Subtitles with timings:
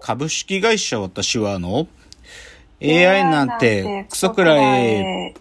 [0.00, 1.88] 株式会社私はあの
[2.82, 5.34] AI なんてクソくらい。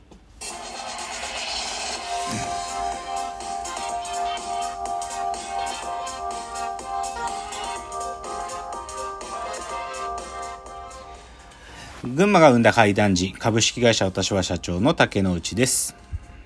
[12.05, 15.95] 群馬が生んだ怪談時株式会社私は社長の竹之内です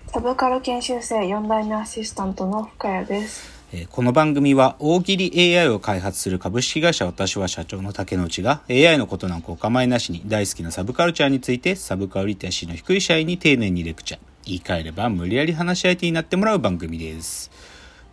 [0.05, 3.56] サブカル研修生4代目アシスタントの深谷です
[3.89, 14.19] この番組は大喜利 AI を開発する株式会社私は社長の竹之内が AI のことなんかお構いなしに大好きなサブカルチャーについてサブカルリテラシーの低い社員に丁寧にレクチャー。
[14.45, 17.51] 言い換えれば無理やり話し相手になってもらう番組です。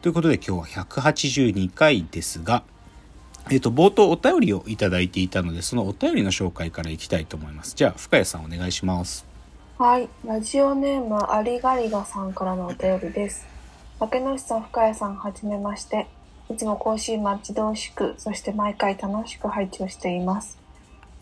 [0.02, 2.64] ということで今日は182回ですが、
[3.48, 7.74] えっ、と、冒頭お便りをいただいていたので、そのお便りの紹介からいきたいと思います。
[7.76, 9.24] じゃあ、深谷さんお願いします。
[9.78, 10.09] はい。
[10.24, 13.53] ラジオネームありがりがさんからのお便りです。
[14.04, 16.06] 竹野内さん、深谷さん、はじめまして。
[16.50, 20.58] いつも更新待ち遠しく、そして毎回楽しく配置をしています。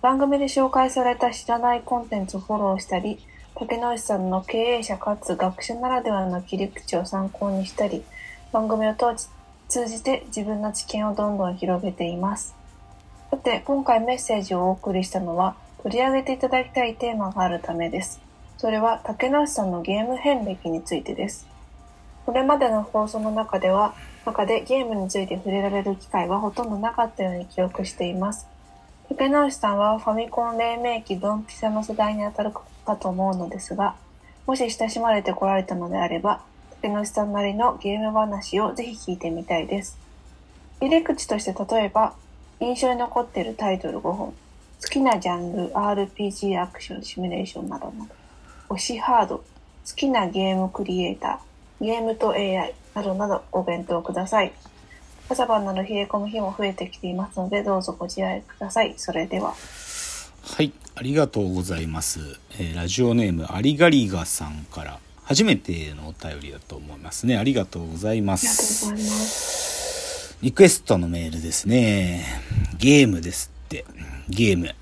[0.00, 3.20] 番組で紹介された知らないコンテンツをフォローしたり、
[3.54, 8.02] 竹野内さんの経営者かつ学者ならではの切り口を参考にしたり、
[8.50, 8.96] 番組を
[9.68, 12.56] 通じて自分の知見をどんどん広げています。
[13.30, 15.54] さて、今回メッセージをお送りしたのは、
[15.84, 18.20] 取り上げていただきたいテーマがあるためです。
[18.58, 21.51] それは竹野内さんのゲーム遍歴についてです。
[22.24, 28.46] これまでの放送の中では、中でゲームについて触れられる機会はほとんどなかったように記憶しています。
[29.08, 32.52] 竹直さんはファミコン黎明期ドンピシャの世代にあたる
[32.86, 33.96] かと思うのですが、
[34.46, 36.40] もし親しまれてこられたのであれば、
[36.80, 39.98] 竹之さんなりのゲーム話をぜひ聞いてみたいです。
[40.80, 42.14] 入り口として例えば、
[42.60, 44.32] 印象に残っているタイトル5本、
[44.82, 48.14] 好きなジャンル RPG アクションシミュレーションなどなど、
[48.70, 49.44] 推しハード、好
[49.94, 51.51] きなゲームクリエイター、
[51.82, 54.52] ゲームと AI などなどご検討ください。
[55.28, 58.94] 朝晩など冷え込む日も増えてきていますので、どうぞご自愛ください。
[58.96, 59.54] それでは。
[60.44, 62.20] はい、ありがとうございます。
[62.52, 67.36] えー、ラジオネームありがりがさんから初めてのお便りだと思いますね。
[67.36, 68.86] ありがとうございます。
[68.86, 70.38] ありがとうございます。
[70.40, 72.24] リクエストのメールですね。
[72.78, 73.84] ゲームですって。
[74.28, 74.74] ゲーム。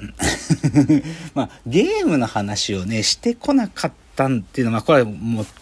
[1.35, 5.07] まあ、ゲームの話をね、してこなかったっていうのは、これは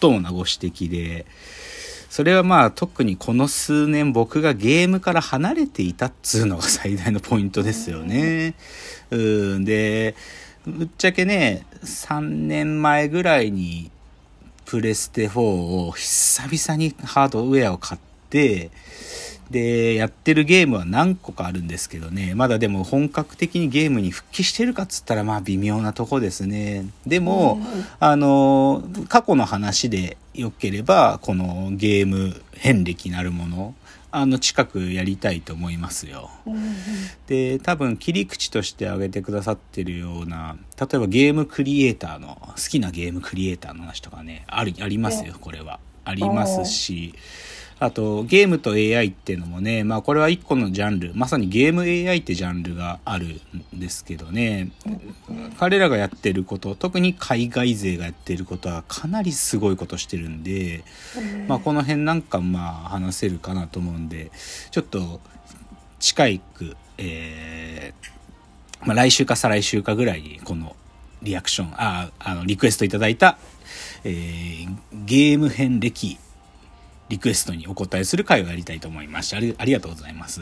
[0.01, 1.25] 最もなご指摘で、
[2.09, 8.55] それはまあ特にこの数年僕がゲームから離れていたっつうのが最大のポイントですよね。
[9.11, 10.15] うんで、
[10.65, 13.91] ぶっちゃけね、3年前ぐらいに
[14.65, 15.39] プレステ4
[15.87, 18.71] を久々にハードウェアを買って、
[19.51, 26.85] で、やってるゲームは何個かあるんですけどね、まだでも本格的にゲームに復帰してるかっつったらまあ微妙なとこですね。
[27.07, 27.59] でも、
[27.99, 33.75] あの、過去の話で良ければ、このゲーム遍歴なるもの、
[34.11, 36.31] あの近くやりたいと思いますよ。
[37.27, 45.79] で多分切り口として挙げてくださってるような例えばゲームクリエイターの好きなゲームクリエイターの話とかねありありますよこれは。
[46.05, 47.13] ありますし。
[47.79, 53.39] あと、ゲームと AI っていうのもね、まあこれは一個のジャンル、まさにゲーム AI ってジャンルがある
[53.75, 54.71] んですけどね、
[55.57, 60.83] 彼らがやってること、特に海外勢がやってることはかなりすごいことしてるんで、
[61.47, 64.31] まあこの辺なんかまあ話せるかなと思うんで、
[64.71, 65.21] ちょっと
[65.99, 70.75] 近いく、えー、まあ来週か再来週かぐらいにこの
[71.21, 73.37] リアクション、あ、あの、リクエストいただいた、
[74.03, 74.75] えー、
[75.05, 76.17] ゲーム編歴
[77.09, 79.37] リクエストにお答えする回をやりたいと思いました。
[79.37, 80.41] ありありがとうございます。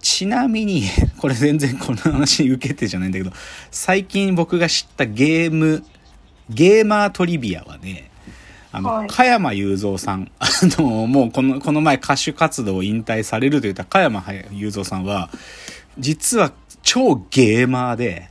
[0.00, 0.84] ちなみに、
[1.18, 3.32] これ全然この話受けてじゃないんだけど、
[3.70, 5.84] 最近僕が知ったゲーム、
[6.48, 8.10] ゲーマートリビアはね、
[8.72, 10.48] あの、はい、加山雄三さん、 あ
[10.78, 15.30] の、もうこの、この前歌手活動を引退されると言った加山雄三さんは、
[15.98, 16.52] 実は
[16.82, 18.28] 超ゲーマーで、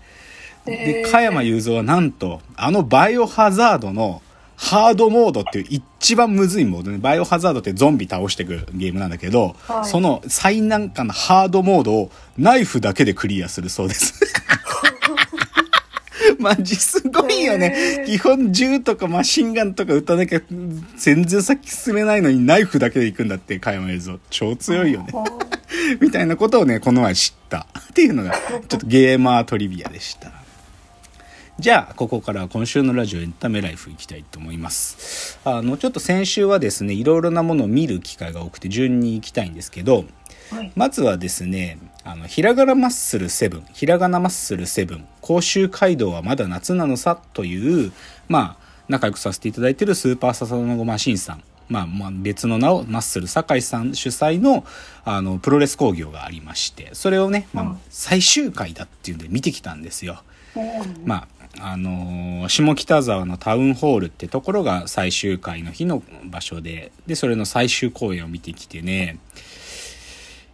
[0.65, 4.21] で、加山雄三はなんと、あのバイオハザードの
[4.61, 6.97] ハードモードっていう一番むずいモードね。
[6.97, 14.19] バイオハザードってゾンビ倒していくゲームなんだけど、はい、その最難関のハードモードをナイフだけでクリアするそうです。
[16.39, 18.03] マジすごいよね。
[18.05, 20.41] 基本銃とかマシンガンとか撃たなきゃ
[20.97, 24.19] 全然先進めないのにナイフだけで行くんだって、加山映像。
[24.29, 25.13] 超強いよね。
[26.01, 27.65] みたいなことをね、この前知った。
[27.79, 30.38] っていうのが、ちょっとゲーマートリビアでした。
[31.59, 35.37] じゃあ、ここから今週のラジオエンタメライフいきたいと思います。
[35.43, 40.05] あの、ちょっと先週はですね、いろいろなものを見る機会が多くて順に行きたいんですけど、
[40.51, 47.91] はい、まずはですね、あの、ひらがなマッスル7、ひらがなマッスル7、甲州街道はまだ夏なのさという、
[48.29, 54.65] まあ、仲良くさせていただいているスーパーササノゴマシンさんまあ、まあ別の名をマッスル酒井さん主催の
[55.05, 60.23] あのプロレス興行がありましてそれをね、まあ、最終回だっていうんで見てきたんですよ。
[61.05, 69.17] まああのー下北沢のタウンホールってところが最終回の日の場所ででそれの最終公演を見てきてね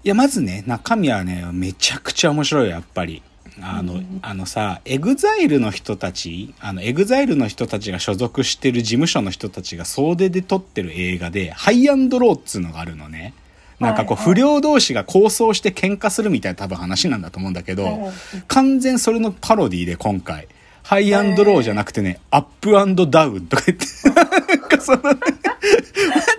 [0.03, 3.21] いやまずね中身はねめちゃくちゃ面白いやっぱり。
[3.61, 13.33] あの、あのさ、 EXILE の人たち、あの、 EXILE の人たちが所属してる事務所の人たちが総出で撮ってる映画で、ハイアンドローっつうのがあるのね。
[13.79, 18.11] なんかこう、不良同士が抗争して喧嘩するみたいな多分話なんだと思うんだけど、
[18.47, 20.49] 完全それのパロディで今回。
[20.85, 25.15] ハイアンドローじゃなくてね、アップアンドダウンとか言って、なんかその、マ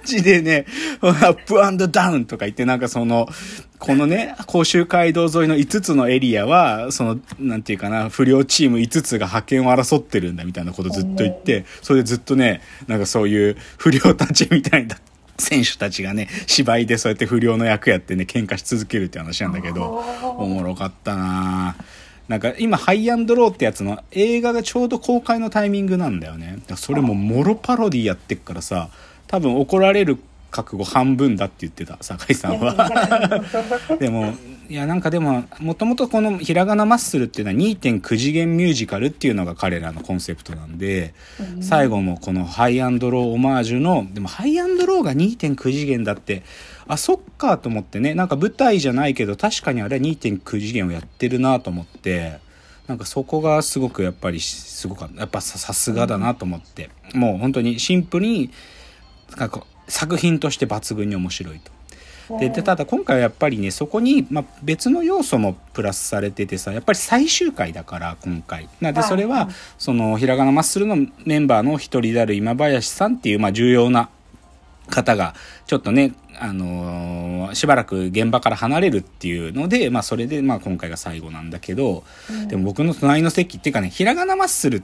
[0.05, 0.67] ジでね、
[1.01, 3.29] アップアンドダウンとか言って、なんかその、
[3.81, 14.97] このね、甲州街道沿いの5つのエリアは、その、なんていうかな、不良チーム5つが派遣を争ってるんだみたいなことずっと言って、それでずっとね、なんかそういう不良たちみたいな
[15.39, 20.05] 選手たちがね、芝居でそうやって不良の役やってね、喧嘩し続けるって話なんだけど、
[20.39, 21.75] おもろかったな
[22.29, 26.55] なんか今、ハイアンドローってやつの映画がちょうど公開のタイミングなんだよね。
[26.57, 28.89] だからそれももろパロディやってっからさ、
[29.29, 30.19] 多分怒られる
[30.51, 32.91] 覚悟半分だって言ってた、酒井さんは。
[34.01, 34.35] でも、
[34.69, 41.15] いやなんかでも、もともとこのひらがなマッスルっていうのは2.9次元ミュージカルっていうのが彼らのコンセプトなんで、
[41.61, 46.43] 最後もこのハイアンドローオマージュの、でもハイアンドローが2.9次元だって、
[46.89, 52.39] あ、そっかと思ってね、なんか舞台じゃないけど確かにあれは2.9次元をやってるなと思って、
[52.87, 55.21] なんかそこがすごくやっぱりすごかった。
[55.21, 58.51] やっぱささすがだなと思って、もう本当にシンプルに、
[59.37, 61.77] なんか作品として抜群に面白いと。
[62.41, 68.69] ででただ今回はやっぱりねそこに、まあ、別の要素もプラスされててさやっぱり最終回だから今回。
[68.81, 69.09] なのではい。
[69.09, 69.49] それは
[69.79, 74.11] そのひらがなマッスルのメンバーの一人である今林さんっていう、まあ、重要な
[74.89, 75.35] 方が
[75.67, 82.03] ちょっとね、あのーしばらく現場から離れるっていうので、まあ、それで、まあ、今回が最後なんだけど、
[82.49, 84.83] でも僕の隣の席っていうかねひらがなマッスル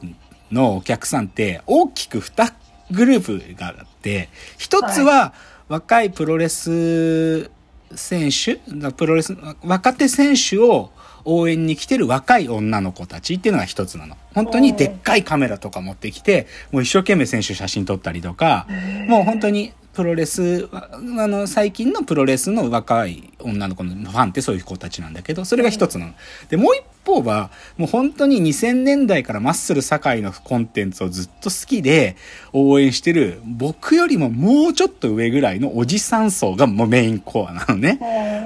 [0.51, 2.53] のお客さんって大きく2
[2.93, 4.29] グループがあって
[4.59, 5.33] 一つは
[5.69, 7.51] 若いプロレス
[7.95, 10.91] 選手だプロレス若手選手を
[11.25, 14.17] 応援に来てる若い女の子たちっていうのが一つなの。
[14.35, 18.67] 本当にでっかいカメラとか持ってきて、もう一生懸命選手写真撮ったりとか、
[19.09, 26.13] もう本当にプロレス、あの、最近のプロレスの若い女の子のファンってそういう子たちなんだけど、それが一つなの。
[26.49, 32.17] で、もう一方は、もう本当に2000年代からマッスル堺のコンテンツをずっと好きで
[32.55, 38.01] 応援してる、僕よりももうちょっと上ぐらいのおじさん層がもうメインコアなのね。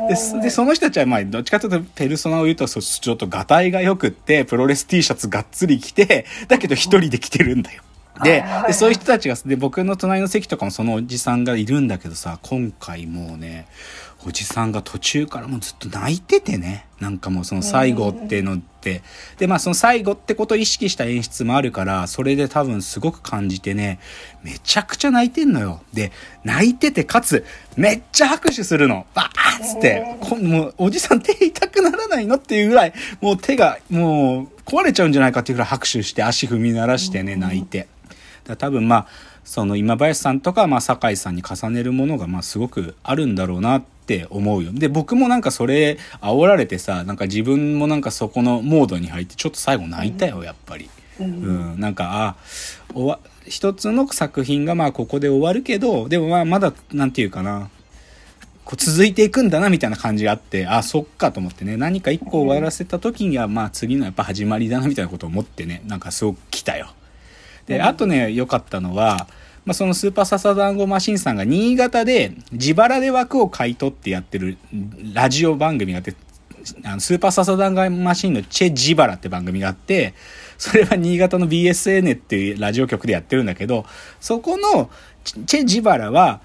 [0.09, 7.83] でそでその人たちはまあどっちかというとペルソナを言うとそちょっとがたいがよくってプロレス T シャツがっつり着てだけど一人で着てるんだよ。
[8.23, 13.69] ででそういう人たちがで僕の隣の席とかもそのおじさんがいるんだけどさ今回もうね
[14.27, 16.87] おじさんが途中からもうずっと泣いててね。
[16.99, 19.03] なんかもうその最後っていうのって。
[19.37, 23.99] でまあその最後ってことを意識した演出もあるからそれで多分すごく感じてね
[24.43, 25.83] めちゃくちゃ泣いてんのよ。
[25.93, 26.11] で
[26.43, 27.45] 泣いててかつ
[27.77, 29.07] めっちゃ拍手するの。
[29.15, 30.17] バーッつって。
[30.43, 37.89] もうおじさん手痛くならないのっていうぐらいもう手がもう壊れちゃうんじゃないかっていうぐらい拍手して足踏み鳴らしてね泣いて。
[38.45, 39.07] だ多分まあ
[39.45, 44.73] その今林さんとかまあ酒井さんに重ねるものがまあすごくあるんだろうなって思うよ。
[44.73, 50.91] で僕もなんかそれ煽られてさなんか自分もなんかそこのモードに入ってちょっと最後泣いたよやっぱり。
[51.19, 52.37] うん、なんかあ
[52.93, 57.71] おわ一つの作品がまあここで終わるけどでもまあまだなんていうかな
[58.67, 61.77] こう続いていくんだなみたいな感じがあってあそっかと思ってね。
[61.77, 65.83] 何か一個終わらせた時にはまあ次のやっぱ始まりだなみたいなことを思ってね。
[65.87, 66.89] なんかすごく来たよ。
[67.67, 69.29] で、あとね、良かったのは、
[69.65, 74.59] まあ、そのスーパーササダンゴマシンさんが新潟で自腹で枠を買い取ってやってる
[75.13, 76.15] ラジオ番組があって、
[76.85, 80.15] あのスーパーササダンゴマシンのチェ・ジバラって番組があって、
[80.59, 83.85] それは新潟の BSN っていうラジオ局でやってるんだけど、
[84.21, 84.91] そこの
[85.23, 86.41] チチェ・ジバラは、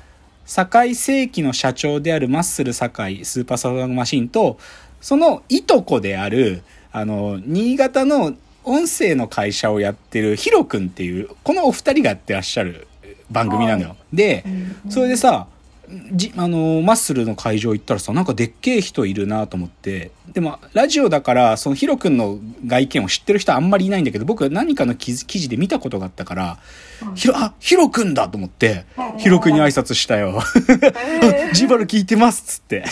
[0.54, 4.58] 堺世紀の社長であるマッスル堺スーパーササダンゴマシンと、
[5.00, 8.34] そのいとこである、あの、新潟の
[8.66, 12.88] 音声の会社をやってるヒロ君っていう、このお二人がやってらっしゃる
[13.30, 13.96] 番組なのよ。
[14.12, 14.44] で、
[14.90, 15.48] それでさ、
[16.14, 20.12] じあのマッスルの会場行ったらさなんかでっけえ人いるなと思って。
[20.34, 26.58] でもラジオだからそのヒロ君の外見を知ってる人あんまりいないんだけど僕何かの記記事で見たことがあったから
[27.16, 28.86] 「ひろあヒロ君だ!」と思って
[29.18, 30.42] ヒロ君に挨拶したよ
[31.54, 32.86] 「ジバル聞いてます」っつって。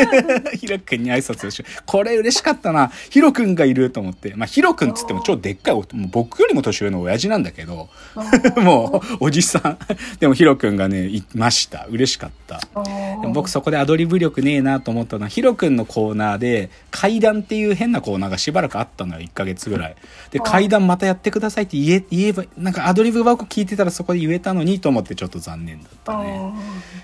[0.56, 2.90] ヒロ君に挨拶をしこれ嬉しかったな。
[3.10, 4.34] ヒロ君がいると思って。
[4.36, 7.88] まあヒロ君っつっても超でっかいもう僕よりも年上の親父なんだけど
[8.56, 9.78] もうおじさん。
[10.20, 11.86] でもヒロ君がねいました。
[11.90, 19.96] 嬉しかったでも僕そこでアドリブ力ねえなと思ったのはヒロ君のコーナーで階段っていう変なコーナーがしばらくあったのよ1ヶ月ぐらい。
[20.30, 26.52] で階段またやってくださいって言え言えばなんかアドリブ枠聞いてたらそこで言えたのにと思ってちょっと残念だったね。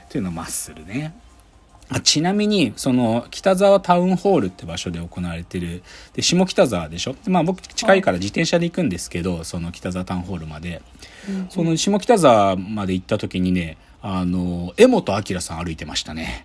[0.07, 1.15] っていうのをマッスルね。
[2.05, 5.83] ちなみに、その、北沢タウンホールって場所で行われてる、
[6.15, 7.17] で、下北沢でしょ？
[7.27, 10.81] まあ僕近いから自転車で行くんですけど、その北沢タウンホールまで。
[11.51, 16.45] その下北沢まで行った時にね、あの、江本明さん歩いてましたね。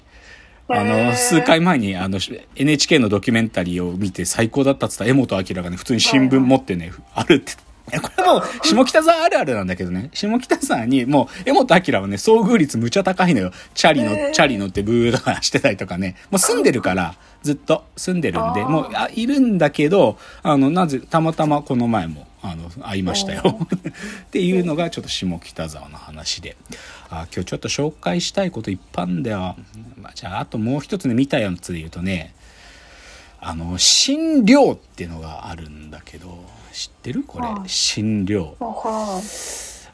[0.69, 2.19] あの、数回前に、あの、
[2.55, 7.53] NHK のドキュメンタリーを見て最高だったっつった江本明がね、普通に新聞持ってね、歩って
[8.01, 10.09] これもう、下北沢あるあるなんだけどね。
[10.13, 13.51] 下北沢に、もう、江本明はね、遭遇率むちゃ高いのよ。
[13.73, 16.15] チャリの、チャリ乗ってブーとかしてたりとかね。
[16.29, 23.59] もう住んでるから、ずっと住んでるんで、もう、あ、いるんだけど、あの、なぜ、たまたまこの前も、あの、会いましたよ。
[24.27, 26.55] っていうのが、ちょっと下北沢の話で。
[27.09, 29.55] あ、今日ちょっと紹介したいこといっぱいあんだよ。
[30.01, 32.33] まあ、じゃあ、あともう一つね、見たやつで言うとね、
[33.39, 38.55] あの、診療っていうのがあるんだけど、知ってるこれ、診療。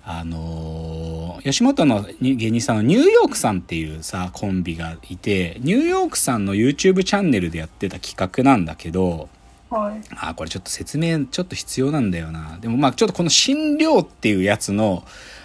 [0.06, 9.30] あのー、吉本の芸人さんのニューヨークさんっていうさ、コンビがいて、ニューヨークさんの YouTube チャンネルでやってた企画なんだけど、
[9.74, 12.58] はい、あ、これちょっと説明ちょっと必要なんだよな。
[12.62, 15.04] でもまあちょっとこの診療っていうやつの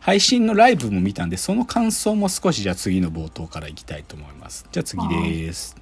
[0.00, 4.66] 配信のライブも見たんで、その感想も少しじゃあ次の冒頭からいきたいと思います。
[4.72, 5.76] じゃあ次です。